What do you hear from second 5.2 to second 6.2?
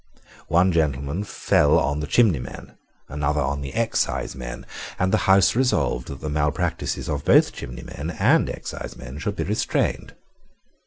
House resolved